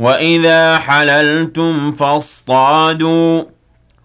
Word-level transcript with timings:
وإذا 0.00 0.78
حللتم 0.78 1.90
فاصطادوا 1.90 3.42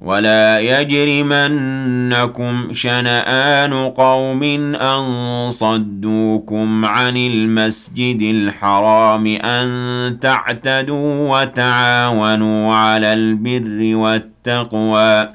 ولا 0.02 0.60
يجرمنكم 0.60 2.74
شنآن 2.74 3.74
قوم 3.74 4.44
أن 4.76 5.06
صدوكم 5.50 6.86
عن 6.86 7.18
المسجد 7.18 8.22
الحرام 8.22 9.28
أن 9.28 10.18
تعتدوا 10.22 11.42
وتعاونوا 11.42 12.76
على 12.76 13.14
البر 13.14 13.96
والتقوى 13.96 15.35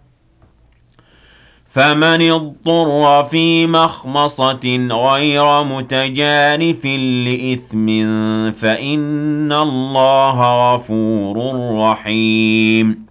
فمن 1.73 2.31
اضطر 2.31 3.23
في 3.23 3.67
مخمصة 3.67 4.87
غير 4.91 5.63
متجانف 5.63 6.85
لإثم 7.25 7.87
فإن 8.51 9.51
الله 9.51 10.73
غفور 10.73 11.37
رحيم. 11.75 13.10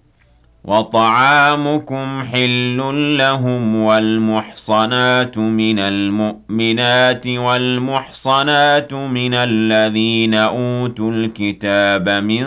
وطعامكم 0.63 2.23
حل 2.23 2.77
لهم 3.17 3.75
والمحصنات 3.75 5.37
من 5.37 5.79
المؤمنات 5.79 7.27
والمحصنات 7.27 8.93
من 8.93 9.33
الذين 9.33 10.33
أوتوا 10.33 11.11
الكتاب 11.11 12.09
من 12.09 12.45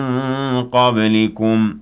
قبلكم 0.72 1.74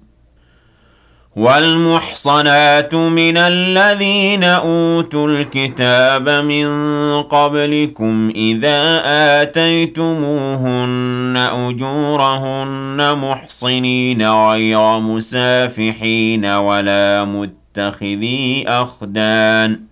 والمحصنات 1.37 2.95
من 2.95 3.37
الذين 3.37 4.45
أوتوا 4.45 5.29
الكتاب 5.29 6.29
من 6.29 6.69
قبلكم 7.23 8.33
إذا 8.37 9.03
آتيتموهن 9.43 11.37
أجورهن 11.37 13.19
محصنين 13.19 14.31
غير 14.31 14.99
مسافحين 14.99 16.47
ولا 16.47 17.25
متخذي 17.25 18.65
أخدان 18.69 19.92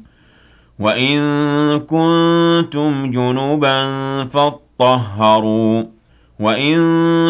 وإن 0.81 1.19
كنتم 1.79 3.11
جنبا 3.11 3.85
فاطهروا 4.25 5.83
وإن 6.39 6.79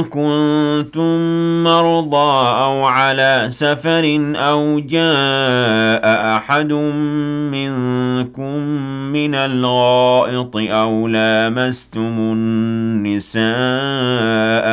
كنتم 0.03 1.17
مرضى 1.63 2.47
أو 2.63 2.85
على 2.85 3.47
سفر 3.49 4.33
أو 4.35 4.79
جاء 4.79 6.35
أحد 6.37 6.73
منكم 7.53 8.57
من 9.11 9.35
الغائط 9.35 10.55
أو 10.55 11.07
لامستم 11.07 12.15
النساء 12.33 13.41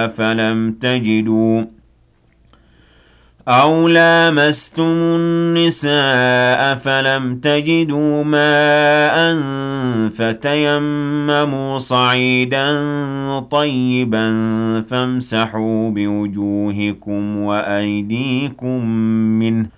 فلم 0.08 0.72
تجدوا 0.72 1.77
أَوْ 3.48 3.88
لَامَسْتُمُ 3.88 4.82
النِّسَاءَ 4.92 6.74
فَلَمْ 6.74 7.40
تَجِدُوا 7.40 8.24
مَاءً 8.24 9.36
فتيمموا 10.10 11.78
صعيدا 11.78 12.68
طيبا 13.40 14.28
فامسحوا 14.88 15.90
بوجوهكم 15.90 17.36
وأيديكم 17.36 18.86
منه 19.38 19.77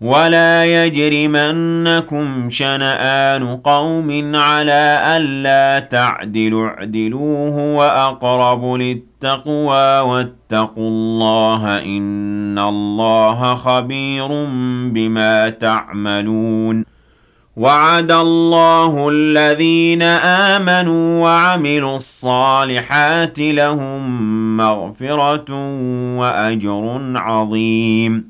ولا 0.00 0.84
يجرمنكم 0.84 2.50
شنآن 2.50 3.56
قوم 3.56 4.36
على 4.36 5.02
ألا 5.16 5.80
تعدلوا 5.80 6.68
اعدلوه 6.68 7.76
وأقرب 7.76 8.74
للتقوى 8.74 10.00
واتقوا 10.00 10.88
الله 10.88 11.78
إن 11.84 12.58
الله 12.58 13.54
خبير 13.54 14.28
بما 14.90 15.48
تعملون 15.48 16.84
وعد 17.56 18.12
الله 18.12 19.08
الذين 19.12 20.02
آمنوا 20.52 21.22
وعملوا 21.22 21.96
الصالحات 21.96 23.38
لهم 23.38 24.56
مغفرة 24.56 25.54
وأجر 26.16 27.00
عظيم 27.14 28.29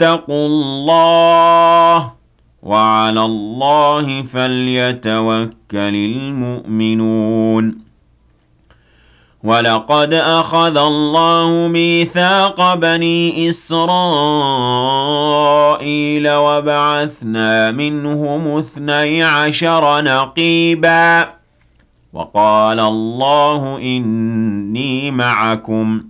واتقوا 0.00 0.46
الله 0.46 2.12
وعلى 2.62 3.24
الله 3.24 4.22
فليتوكل 4.22 5.54
المؤمنون. 5.94 7.78
ولقد 9.44 10.14
أخذ 10.14 10.76
الله 10.76 11.68
ميثاق 11.68 12.74
بني 12.74 13.48
إسرائيل 13.48 13.90
وبعثنا 16.30 17.70
منهم 17.70 18.58
اثني 18.58 19.22
عشر 19.22 20.02
نقيبا. 20.04 21.28
وقال 22.12 22.80
الله 22.80 23.78
إني 23.78 25.10
معكم. 25.10 26.09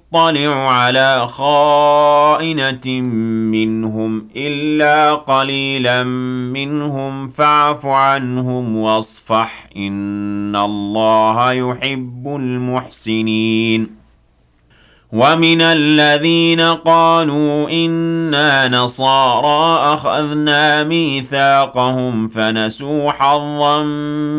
على 0.15 1.27
خائنة 1.27 3.01
منهم 3.51 4.27
إلا 4.35 5.13
قليلا 5.13 6.03
منهم 6.53 7.29
فاعف 7.29 7.85
عنهم 7.85 8.77
واصفح 8.77 9.69
إن 9.77 10.55
الله 10.55 11.51
يحب 11.51 12.27
المحسنين. 12.27 14.01
ومن 15.11 15.61
الذين 15.61 16.61
قالوا 16.61 17.69
إنا 17.69 18.67
نصارى 18.67 19.93
أخذنا 19.93 20.83
ميثاقهم 20.83 22.27
فنسوا 22.27 23.11
حظا 23.11 23.83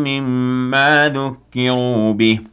مما 0.05 1.09
ذكروا 1.09 2.13
به. 2.13 2.52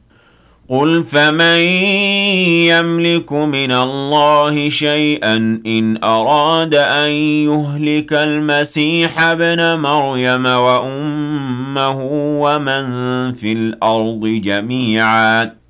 قل 0.71 1.03
فمن 1.03 1.59
يملك 2.71 3.31
من 3.33 3.71
الله 3.71 4.69
شيئا 4.69 5.35
إن 5.65 6.03
أراد 6.03 6.75
أن 6.75 7.11
يهلك 7.45 8.13
المسيح 8.13 9.19
ابن 9.21 9.79
مريم 9.79 10.45
وأمه 10.45 11.99
ومن 12.41 12.83
في 13.33 13.51
الأرض 13.53 14.25
جميعا 14.25 15.60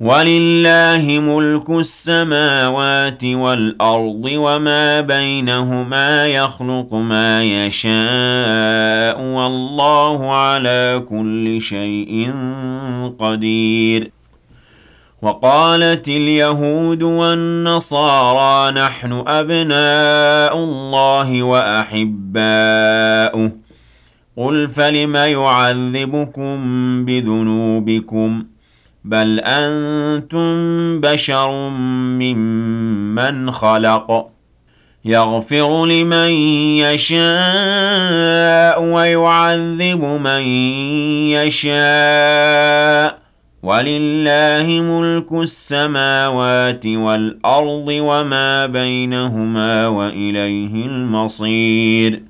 ولله 0.00 1.20
ملك 1.20 1.70
السماوات 1.70 3.24
والأرض 3.24 4.30
وما 4.34 5.00
بينهما 5.00 6.26
يخلق 6.26 6.94
ما 6.94 7.44
يشاء 7.44 9.20
والله 9.20 10.32
على 10.32 11.02
كل 11.08 11.60
شيء 11.60 12.32
قدير. 13.18 14.10
وقالت 15.22 16.08
اليهود 16.08 17.02
والنصارى 17.02 18.80
نحن 18.80 19.24
أبناء 19.26 20.56
الله 20.56 21.42
وأحباؤه. 21.42 23.52
قل 24.36 24.68
فلم 24.68 25.16
يعذبكم 25.16 26.56
بذنوبكم 27.04 28.42
ۖ؟ 28.42 28.49
بل 29.04 29.40
أنتم 29.40 31.00
بشر 31.00 31.50
ممن 32.20 33.50
خلق 33.50 34.30
يغفر 35.04 35.86
لمن 35.86 36.30
يشاء 36.84 37.22
ويعذب 38.82 40.04
من 40.04 40.42
يشاء 41.32 43.18
ولله 43.62 44.66
ملك 44.80 45.32
السماوات 45.32 46.86
والأرض 46.86 47.86
وما 47.88 48.66
بينهما 48.66 49.88
وإليه 49.88 50.86
المصير 50.86 52.29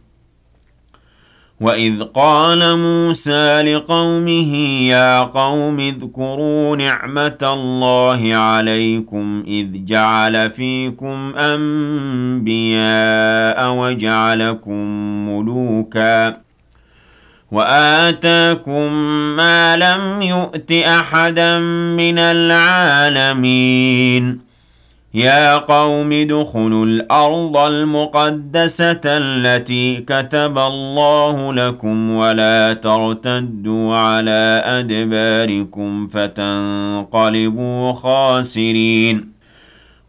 وإذ 1.61 2.03
قال 2.03 2.77
موسى 2.77 3.61
لقومه 3.61 4.55
يا 4.87 5.23
قوم 5.23 5.79
اذكروا 5.79 6.75
نعمة 6.75 7.37
الله 7.41 8.35
عليكم 8.35 9.43
إذ 9.47 9.67
جعل 9.85 10.51
فيكم 10.51 11.33
أنبياء 11.37 12.77
وجعلكم 13.73 14.85
ملوكا 15.29 16.37
وآتاكم 17.51 18.93
ما 19.35 19.77
لم 19.77 20.21
يؤت 20.21 20.71
أحدا 20.71 21.59
من 21.99 22.19
العالمين 22.19 23.71
يا 25.13 25.57
قوم 25.57 26.11
ادخلوا 26.11 26.85
الأرض 26.85 27.57
المقدسة 27.57 29.01
التي 29.05 29.97
كتب 29.97 30.57
الله 30.57 31.53
لكم 31.53 32.11
ولا 32.11 32.73
ترتدوا 32.73 33.95
على 33.95 34.61
أدباركم 34.65 36.07
فتنقلبوا 36.07 37.93
خاسرين. 37.93 39.31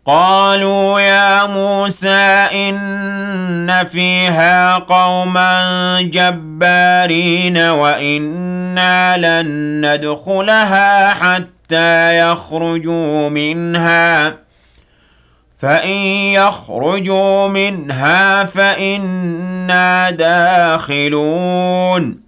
قالوا 0.07 1.01
يا 1.01 1.47
موسى 1.47 2.49
إن 2.69 3.85
فيها 3.85 4.79
قوما 4.79 6.03
جبارين 6.03 7.59
وإنا 7.59 9.17
لن 9.17 9.81
ندخلها 9.87 11.09
حتى 11.15 12.19
يخرجوا 12.19 13.29
منها. 13.29 14.42
فإن 15.63 15.97
يخرجوا 16.35 17.49
منها 17.49 18.45
فإنا 18.45 20.11
داخلون. 20.11 22.23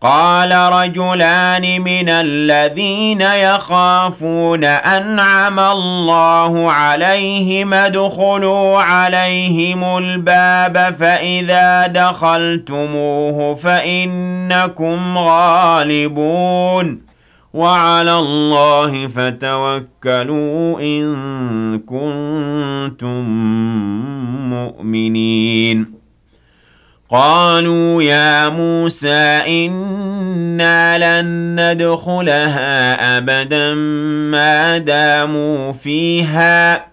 قال 0.00 0.52
رجلان 0.52 1.80
من 1.80 2.08
الذين 2.08 3.20
يخافون 3.20 4.64
أنعم 4.64 5.60
الله 5.60 6.72
عليهم 6.72 7.74
ادخلوا 7.74 8.82
عليهم 8.82 9.98
الباب 9.98 10.94
فإذا 11.00 11.86
دخلتموه 11.86 13.54
فإنكم 13.54 15.18
غالبون. 15.18 17.07
وعلى 17.54 18.18
الله 18.18 19.06
فتوكلوا 19.06 20.80
إن 20.80 21.78
كنتم 21.78 23.24
مؤمنين. 24.50 25.98
قالوا 27.10 28.02
يا 28.02 28.48
موسى 28.48 29.40
إنا 29.66 31.20
لن 31.20 31.56
ندخلها 31.60 33.18
أبدا 33.18 33.74
ما 34.30 34.78
داموا 34.78 35.72
فيها. 35.72 36.86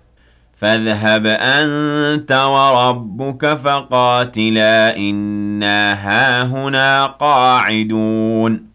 فاذهب 0.62 1.26
أنت 1.28 2.32
وربك 2.32 3.58
فقاتلا 3.58 4.98
إنا 4.98 5.94
هاهنا 5.94 7.06
قاعدون. 7.06 8.75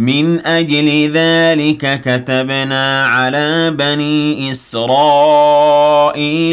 من 0.00 0.46
أجل 0.46 1.10
ذلك 1.12 2.00
كتبنا 2.00 3.04
على 3.04 3.70
بني 3.70 4.50
إسرائيل 4.50 5.80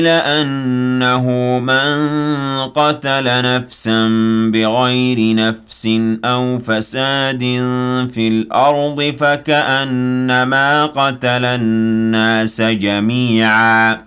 أنه 0.07 1.29
من 1.59 1.97
قتل 2.75 3.23
نفسا 3.25 4.07
بغير 4.53 5.35
نفس 5.35 5.87
أو 6.25 6.59
فساد 6.59 7.39
في 8.13 8.27
الأرض 8.27 9.15
فكأنما 9.19 10.85
قتل 10.85 11.45
الناس 11.45 12.61
جميعاً. 12.61 14.06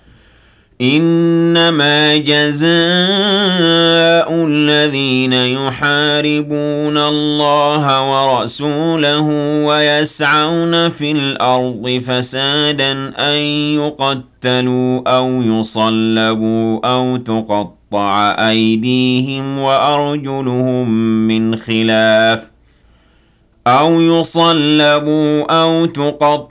إنما 0.81 2.17
جزاء 2.17 2.71
الذين 4.31 5.33
يحاربون 5.33 6.97
الله 6.97 8.11
ورسوله 8.11 9.27
ويسعون 9.65 10.89
في 10.89 11.11
الأرض 11.11 12.01
فسادا 12.07 12.91
أن 13.19 13.37
يقتلوا 13.77 15.01
أو 15.17 15.41
يصلبوا 15.41 16.79
أو 16.85 17.17
تقطع 17.17 18.35
أيديهم 18.49 19.59
وأرجلهم 19.59 20.89
من 21.27 21.55
خلاف 21.55 22.43
أو 23.67 24.01
يصلبوا 24.01 25.63
أو 25.63 25.85
تقطع 25.85 26.50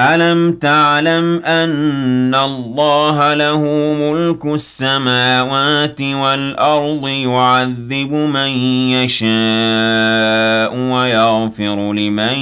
ألم 0.00 0.52
تعلم 0.52 1.42
أن 1.44 2.34
الله 2.34 3.34
له 3.34 3.60
ملك 4.00 4.44
السماوات 4.46 6.02
والأرض 6.02 7.08
يعذب 7.08 8.12
من 8.12 8.48
يشاء 8.96 10.76
ويغفر 10.76 11.92
لمن 11.92 12.38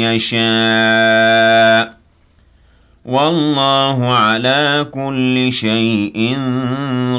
يشاء 0.00 1.94
والله 3.04 4.08
على 4.14 4.86
كل 4.94 5.52
شيء 5.52 6.36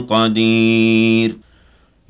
قدير 0.09 1.42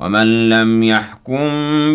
ومن 0.00 0.48
لم 0.48 0.82
يحكم 0.82 1.48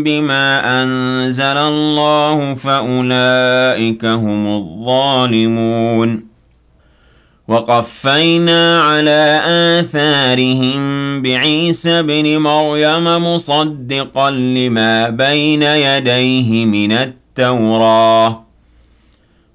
بما 0.04 0.84
أنزل 0.84 1.44
الله 1.44 2.54
فأولئك 2.54 4.06
هم 4.06 4.58
الظالمون. 4.58 6.34
وقفينا 7.48 8.82
على 8.82 9.42
آثارهم 9.80 11.22
بعيسى 11.22 12.02
بن 12.02 12.38
مريم 12.38 13.34
مصدقا 13.34 14.32
لما 14.32 15.10
بين 15.10 15.64
يديه 15.64 16.66
من 16.66 16.92
التوراه. 16.92 18.43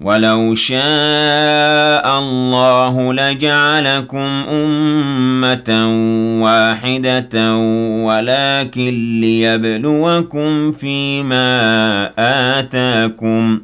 ولو 0.00 0.54
شاء 0.54 2.18
الله 2.18 3.12
لجعلكم 3.12 4.44
أمة 4.48 5.88
واحدة 6.42 7.56
ولكن 8.04 9.20
ليبلوكم 9.20 10.72
فيما 10.72 12.10
آتاكم. 12.58 13.60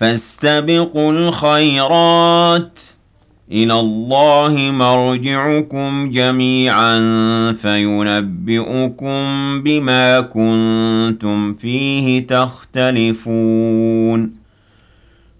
فاستبقوا 0.00 1.12
الخيرات 1.12 2.78
ۖ. 2.78 2.82
إلى 3.52 3.80
الله 3.80 4.54
مرجعكم 4.72 6.10
جميعا 6.10 6.98
فينبئكم 7.52 9.22
بما 9.62 10.20
كنتم 10.20 11.54
فيه 11.54 12.26
تختلفون. 12.26 13.20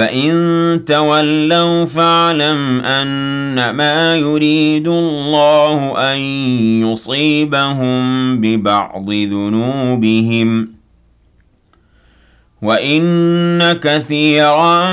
فإن 0.00 0.82
تولوا 0.86 1.84
فاعلم 1.84 2.80
أنما 2.80 4.16
يريد 4.16 4.88
الله 4.88 5.94
أن 6.12 6.18
يصيبهم 6.88 8.40
ببعض 8.40 9.10
ذنوبهم 9.10 10.68
وإن 12.62 13.72
كثيرا 13.72 14.92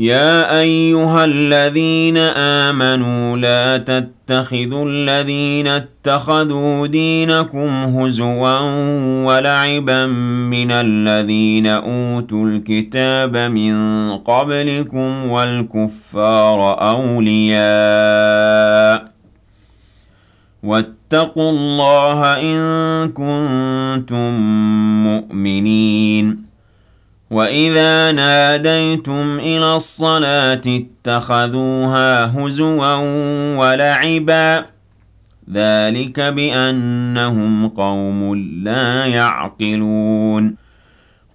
يا 0.00 0.60
أيها 0.60 1.24
الذين 1.24 2.16
آمنوا 2.16 3.36
لا 3.36 3.76
تتخذوا 3.76 4.88
الذين 4.88 5.66
اتخذوا 5.66 6.86
دينكم 6.86 7.68
هزوا 7.98 8.58
ولعبا 9.24 10.06
من 10.06 10.70
الذين 10.70 11.66
أوتوا 11.66 12.46
الكتاب 12.46 13.36
من 13.36 13.74
قبلكم 14.16 15.30
والكفار 15.30 16.88
أولياء 16.90 17.60
واتقوا 20.62 21.50
الله 21.50 22.24
إن 22.24 23.08
كنتم 23.08 24.40
مؤمنين 25.04 26.49
وَإِذَا 27.30 28.12
نَادَيْتُمْ 28.12 29.38
إِلَى 29.38 29.76
الصَّلَاةِ 29.76 30.60
اتَّخَذُوهَا 30.66 32.24
هُزُوًا 32.26 32.94
وَلَعِبًا 33.56 34.64
ذَلِكَ 35.52 36.20
بِأَنَّهُمْ 36.20 37.68
قَوْمٌ 37.68 38.34
لَّا 38.64 39.06
يَعْقِلُونَ 39.06 40.54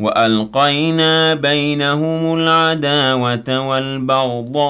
وألقينا 0.00 1.34
بينهم 1.34 2.34
العداوة 2.34 3.68
والبغضاء 3.68 4.62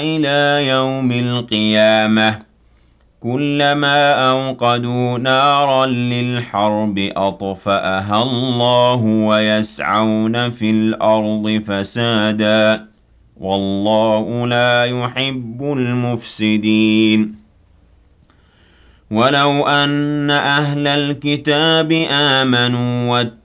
إلى 0.00 0.68
يوم 0.68 1.12
القيامة. 1.12 2.38
كلما 3.20 4.12
أوقدوا 4.12 5.18
نارا 5.18 5.86
للحرب 5.86 6.98
أطفأها 7.16 8.22
الله 8.22 8.94
ويسعون 9.04 10.50
في 10.50 10.70
الأرض 10.70 11.62
فسادا. 11.66 12.86
والله 13.40 14.46
لا 14.46 14.84
يحب 14.84 15.62
المفسدين. 15.62 17.34
ولو 19.10 19.66
أن 19.66 20.30
أهل 20.30 20.86
الكتاب 20.86 21.92
آمنوا 22.10 23.10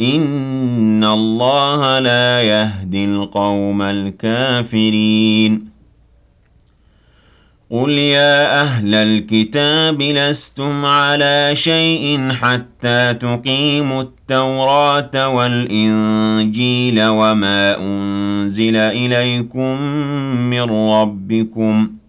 إن 0.00 1.04
الله 1.04 1.98
لا 1.98 2.42
يهدي 2.42 3.04
القوم 3.04 3.82
الكافرين 3.82 5.70
قل 7.70 7.90
يا 7.90 8.62
أهل 8.62 8.94
الكتاب 8.94 10.02
لستم 10.02 10.84
على 10.84 11.50
شيء 11.54 12.30
حتى 12.32 13.14
تقيموا 13.14 14.02
التوراة 14.02 15.28
والإنجيل 15.28 17.02
وما 17.02 17.78
أنزل 17.78 18.76
إليكم 18.76 19.80
من 20.50 20.70
ربكم 20.70 21.99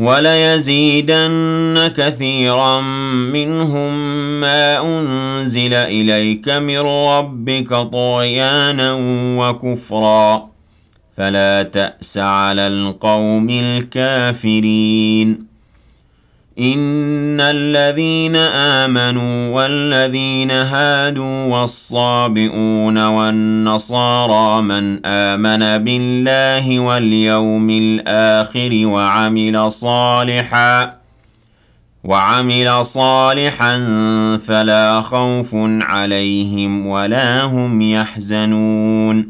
وليزيدن 0.00 1.92
كثيرا 1.96 2.80
منهم 3.32 3.92
ما 4.40 4.82
أنزل 4.82 5.74
إليك 5.74 6.48
من 6.48 6.78
ربك 6.78 7.68
طغيانا 7.68 8.96
وكفرا. 9.38 10.50
فلا 11.16 11.62
تأس 11.62 12.18
على 12.18 12.66
القوم 12.66 13.50
الكافرين. 13.50 15.49
إن 16.60 17.40
الذين 17.40 18.36
آمنوا 18.36 19.48
والذين 19.54 20.50
هادوا 20.50 21.44
والصابئون 21.44 23.06
والنصارى 23.06 24.62
من 24.62 25.06
آمن 25.06 25.84
بالله 25.84 26.80
واليوم 26.80 27.70
الآخر 27.70 28.70
وعمل 28.86 29.70
صالحا 29.70 30.94
وعمل 32.04 32.84
صالحا 32.84 33.76
فلا 34.46 35.00
خوف 35.00 35.50
عليهم 35.80 36.86
ولا 36.86 37.42
هم 37.42 37.82
يحزنون 37.82 39.29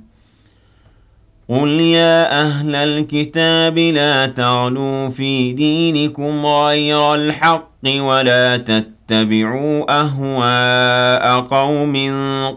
قُلْ 1.49 1.69
يَا 1.69 2.41
أَهْلَ 2.41 2.75
الْكِتَابِ 2.75 3.77
لَا 3.77 4.25
تَغْلُوا 4.25 5.09
فِي 5.09 5.53
دِينِكُمْ 5.53 6.45
غَيْرَ 6.45 7.15
الْحَقِّ 7.15 7.71
وَلَا 7.85 8.57
تتبعوا 8.57 10.01
أهواء 10.01 11.41
قوم 11.41 11.95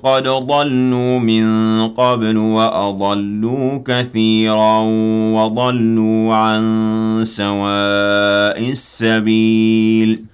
قد 0.05 0.29
ضلوا 0.29 1.19
من 1.19 1.47
قبل 1.89 2.37
وأضلوا 2.37 3.79
كثيرا 3.87 4.79
وضلوا 5.35 6.35
عن 6.35 6.63
سواء 7.25 8.71
السبيل 8.71 10.34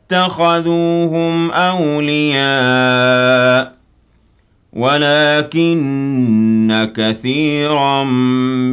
اتخذوهم 0.11 1.51
أولياء 1.51 3.01
ولكن 4.73 5.71
كثيرا 6.95 8.03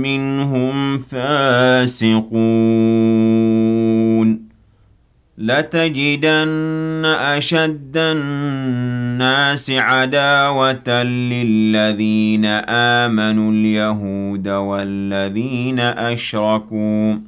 منهم 0.01 0.99
فاسقون. 0.99 2.29
لتجدن 5.39 7.05
أشد 7.05 7.97
الناس 7.97 9.71
عداوة 9.71 11.03
للذين 11.03 12.45
آمنوا 12.69 13.53
اليهود 13.53 14.49
والذين 14.49 15.81
أشركوا. 15.81 17.28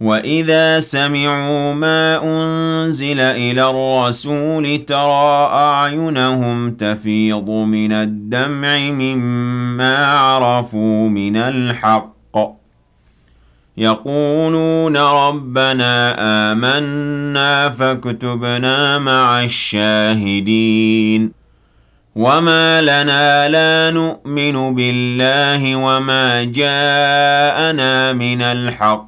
وَإِذَا 0.00 0.80
سَمِعُوا 0.80 1.72
مَا 1.72 2.20
أُنزِلَ 2.24 3.20
إِلَى 3.20 3.70
الرَّسُولِ 3.70 4.84
تَرَىٰ 4.86 5.50
أَعْيُنَهُمْ 5.52 6.70
تَفِيضُ 6.70 7.50
مِنَ 7.50 7.92
الدَّمْعِ 7.92 8.78
مِمَّا 8.78 10.06
عَرَفُوا 10.06 11.08
مِنَ 11.08 11.36
الْحَقِّ 11.36 12.58
يَقُولُونَ 13.76 14.96
رَبَّنَا 14.96 16.14
آمَنَّا 16.52 17.68
فَاكْتُبْنَا 17.68 18.98
مَعَ 18.98 19.44
الشَّاهِدِينَ 19.44 21.32
وَمَا 22.16 22.82
لَنَا 22.82 23.48
لَا 23.48 23.90
نُؤْمِنُ 23.90 24.74
بِاللَّهِ 24.74 25.76
وَمَا 25.76 26.44
جَاءَنَا 26.44 28.12
مِنَ 28.12 28.42
الْحَقِّ 28.42 29.07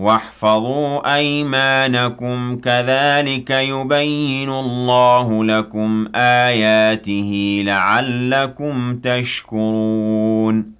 وَاحْفَظُوا 0.00 1.16
أَيْمَانَكُمْ 1.16 2.58
كَذَلِكَ 2.58 3.50
يُبَيِّنُ 3.50 4.48
اللَّهُ 4.48 5.44
لَكُمْ 5.44 6.08
آيَاتِهِ 6.14 7.62
لَعَلَّكُمْ 7.64 8.96
تَشْكُرُونَ 8.98 10.79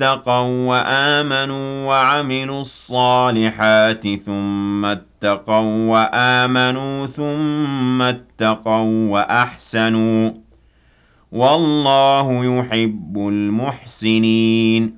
اتَّقَوا 0.00 0.68
وَآمَنُوا 0.68 1.86
وَعَمِلُوا 1.86 2.60
الصَّالِحَاتِ 2.60 4.08
ثُمَّ 4.26 4.84
اتَّقَوا 4.84 5.90
وَآمَنُوا 5.90 7.06
ثُمَّ 7.06 8.02
اتَّقَوا 8.02 9.10
وَأَحْسَنُوا. 9.10 10.30
وَاللَّهُ 11.32 12.44
يُحِبُّ 12.44 13.18
الْمُحْسِنِينَ. 13.18 14.97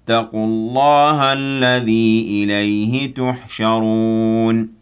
واتقوا 0.11 0.45
الله 0.45 1.33
الذي 1.33 2.43
إليه 2.43 3.13
تحشرون. 3.13 4.81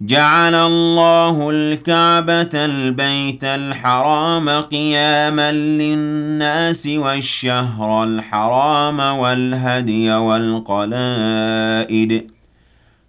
جعل 0.00 0.54
الله 0.54 1.50
الكعبة 1.50 2.50
البيت 2.54 3.44
الحرام 3.44 4.48
قياما 4.48 5.52
للناس 5.52 6.86
والشهر 6.86 8.04
الحرام 8.04 9.00
والهدي 9.00 10.12
والقلائد 10.12 11.20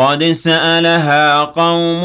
قد 0.00 0.24
سألها 0.24 1.44
قوم 1.44 2.02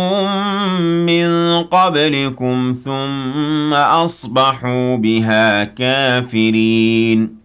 من 1.06 1.60
قبلكم 1.64 2.76
ثم 2.86 3.74
أصبحوا 3.74 4.96
بها 4.96 5.64
كافرين 5.64 7.45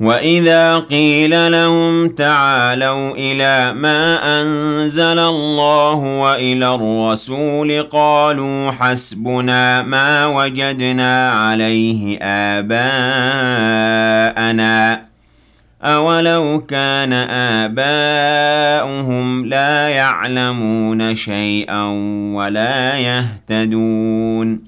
وَإِذَا 0.00 0.78
قِيلَ 0.78 1.52
لَهُمْ 1.52 2.08
تَعَالَوْا 2.08 3.10
إِلَى 3.16 3.72
مَا 3.78 4.18
أَنزَلَ 4.42 5.18
اللَّهُ 5.18 5.94
وَإِلَى 5.94 6.74
الرَّسُولِ 6.74 7.82
قَالُوا 7.82 8.70
حَسْبُنَا 8.70 9.82
مَا 9.82 10.26
وَجَدْنَا 10.26 11.30
عَلَيْهِ 11.30 12.18
آبَاءَنَا 12.22 12.78
أَوَلَوْ 15.82 16.64
كَانَ 16.68 17.12
آبَاؤُهُمْ 17.66 19.46
لَا 19.46 19.88
يَعْلَمُونَ 19.88 21.14
شَيْئًا 21.14 21.84
وَلَا 22.34 22.98
يَهْتَدُونَ 22.98 24.67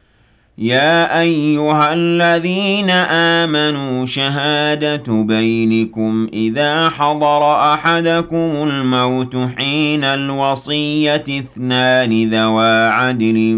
يا 0.57 1.21
أيها 1.21 1.93
الذين 1.93 2.89
آمنوا 2.89 4.05
شهادة 4.05 5.13
بينكم 5.23 6.27
إذا 6.33 6.89
حضر 6.89 7.73
أحدكم 7.73 8.51
الموت 8.69 9.35
حين 9.57 10.03
الوصية 10.03 11.23
اثنان 11.29 12.29
ذوى 12.29 12.87
عدل 12.87 13.55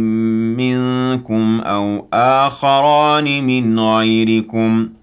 منكم 0.58 1.62
أو 1.62 2.08
آخران 2.14 3.44
من 3.44 3.80
غيركم 3.80 4.90
ۖ. 5.00 5.03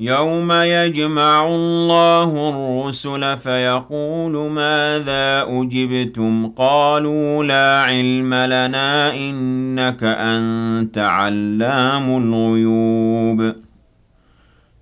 يوم 0.00 0.52
يجمع 0.52 1.46
الله 1.46 2.48
الرسل 2.48 3.38
فيقول 3.38 4.50
ماذا 4.50 5.46
أجبتم 5.48 6.48
قالوا 6.56 7.44
لا 7.44 7.82
علم 7.82 8.34
لنا 8.34 9.14
إنك 9.14 10.04
أنت 10.04 10.98
علام 10.98 12.16
الغيوب 12.16 13.52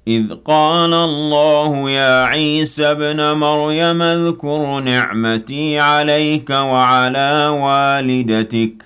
إذ 0.09 0.35
قال 0.45 0.95
الله 0.95 1.91
يا 1.91 2.25
عيسى 2.25 2.87
ابْنَ 2.91 3.33
مريم 3.33 4.03
اذكر 4.03 4.81
نعمتي 4.81 5.79
عليك 5.79 6.51
وعلى 6.51 7.49
والدتك 7.49 8.86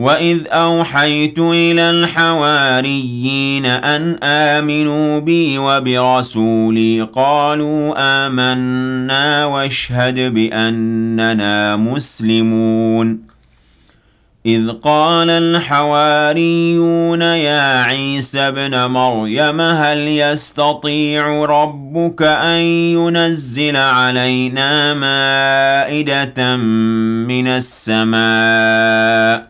وَإِذْ 0.00 0.38
أَوْحَيْتُ 0.48 1.38
إِلَى 1.38 1.90
الْحَوَارِيِّينَ 1.90 3.66
أَنْ 3.66 4.18
آمِنُوا 4.22 5.18
بِي 5.18 5.58
وَبِرَسُولِي 5.58 7.02
قَالُوا 7.02 7.94
آمَنَّا 7.98 9.44
وَاشْهَدْ 9.44 10.34
بِأَنَّنَا 10.34 11.76
مُسْلِمُونَ 11.76 13.18
إِذْ 14.46 14.70
قَالَ 14.70 15.30
الْحَوَارِيُّونَ 15.30 17.22
يَا 17.22 17.82
عِيسَى 17.82 18.40
ابْنَ 18.40 18.90
مَرْيَمَ 18.90 19.60
هَلْ 19.60 19.98
يَسْتَطِيعُ 19.98 21.44
رَبُّكَ 21.44 22.22
أَن 22.22 22.60
يُنَزِّلَ 22.96 23.76
عَلَيْنَا 23.76 24.94
مَائِدَةً 24.94 26.56
مِّنَ 26.56 27.46
السَّمَاءِ 27.46 29.49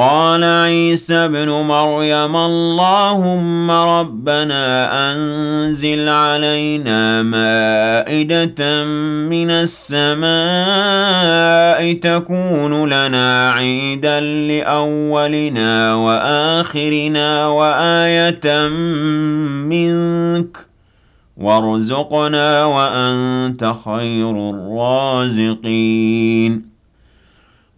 قال 0.00 0.44
عيسى 0.44 1.14
ابْنُ 1.14 1.48
مَرْيَمَ 1.48 2.36
اللهم 2.36 3.70
ربنا 3.70 4.88
أنزل 5.12 6.08
علينا 6.08 7.22
مائدة 7.22 8.84
من 9.28 9.50
السماء 9.50 10.30
تكون 11.92 12.88
لنا 12.88 13.52
عيدا 13.52 14.20
لأولنا 14.20 15.94
وآخرنا 15.94 17.46
وآية 17.46 18.68
منك 19.68 20.56
وارزقنا 21.36 22.64
وأنت 22.64 23.74
خير 23.84 24.50
الرازقين 24.50 25.90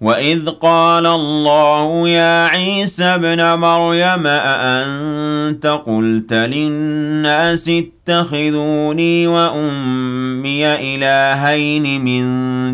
وَإِذْ 0.00 0.48
قَالَ 0.48 1.06
اللَّهُ 1.06 2.08
يَا 2.08 2.46
عِيسَى 2.46 3.04
ابْنَ 3.04 3.58
مَرْيَمَ 3.58 4.26
أَأَنتَ 4.26 5.66
قُلْتَ 5.66 6.32
لِلنَّاسِ 6.32 7.70
اتَّخِذُونِي 7.70 9.26
وَأُمِّيَ 9.26 10.94
إِلَٰهَيْنِ 10.94 12.00
مِن 12.04 12.24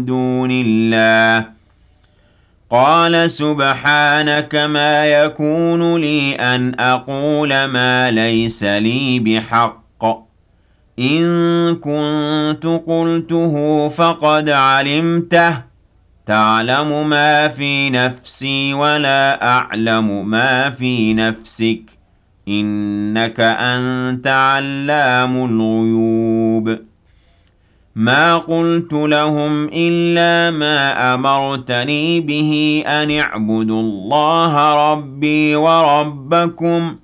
دُونِ 0.04 0.48
اللَّهِ 0.52 1.46
قَالَ 2.70 3.30
سُبْحَانَكَ 3.30 4.54
مَا 4.54 5.06
يَكُونُ 5.06 6.00
لِي 6.00 6.34
أَنْ 6.34 6.80
أَقُولَ 6.80 7.64
مَا 7.64 8.10
لَيْسَ 8.10 8.64
لِي 8.64 9.18
بِحَقٍّ 9.18 10.04
إِن 10.98 11.24
كُنتُ 11.74 12.66
قُلْتُهُ 12.86 13.88
فَقَدْ 13.88 14.48
عَلِمْتَهُ 14.50 15.73
تعلم 16.26 17.08
ما 17.08 17.48
في 17.48 17.90
نفسي 17.90 18.74
ولا 18.74 19.46
أعلم 19.46 20.28
ما 20.28 20.70
في 20.70 21.14
نفسك 21.14 21.82
إنك 22.48 23.40
أنت 23.40 24.26
علام 24.26 25.36
الغيوب 25.36 26.78
ما 27.96 28.36
قلت 28.36 28.92
لهم 28.92 29.68
إلا 29.72 30.58
ما 30.58 31.14
أمرتني 31.14 32.20
به 32.20 32.82
أن 32.86 33.10
اعبدوا 33.10 33.80
الله 33.80 34.92
ربي 34.92 35.56
وربكم 35.56 36.96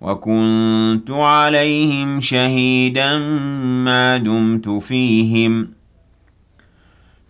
وكنت 0.00 1.10
عليهم 1.10 2.20
شهيدا 2.20 3.18
ما 3.84 4.16
دمت 4.16 4.68
فيهم 4.68 5.75